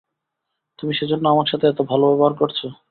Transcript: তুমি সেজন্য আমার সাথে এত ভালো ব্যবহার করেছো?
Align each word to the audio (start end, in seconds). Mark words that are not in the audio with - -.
তুমি 0.79 0.93
সেজন্য 0.93 1.25
আমার 1.29 1.47
সাথে 1.51 1.65
এত 1.67 1.79
ভালো 1.91 2.03
ব্যবহার 2.09 2.33
করেছো? 2.33 2.65